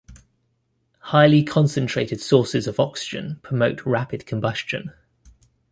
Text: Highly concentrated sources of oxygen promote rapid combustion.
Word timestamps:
Highly 1.01 1.43
concentrated 1.43 2.21
sources 2.21 2.65
of 2.65 2.79
oxygen 2.79 3.39
promote 3.43 3.85
rapid 3.85 4.25
combustion. 4.25 4.93